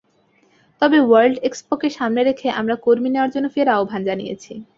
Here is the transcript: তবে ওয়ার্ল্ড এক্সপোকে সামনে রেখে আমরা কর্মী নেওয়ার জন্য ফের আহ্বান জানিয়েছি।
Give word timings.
তবে 0.81 0.97
ওয়ার্ল্ড 1.01 1.37
এক্সপোকে 1.43 1.87
সামনে 1.97 2.21
রেখে 2.23 2.47
আমরা 2.59 2.75
কর্মী 2.85 3.09
নেওয়ার 3.11 3.33
জন্য 3.35 3.47
ফের 3.55 3.67
আহ্বান 3.75 4.01
জানিয়েছি। 4.09 4.53